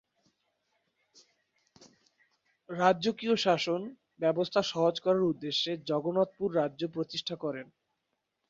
[2.69, 3.81] রাজ্যকিয় শাসন
[4.19, 7.67] ব্যবস্থা সহজ করার উদ্দেশ্যে জগন্নাথপুর রাজ্য প্রতিষ্ঠা করেন।